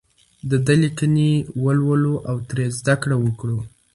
د 0.49 0.51
ده 0.65 0.73
لیکنې 0.83 1.31
ولولو 1.63 2.13
او 2.29 2.35
ترې 2.49 2.65
زده 2.79 2.95
کړه 3.01 3.15
وکړو. 3.19 3.59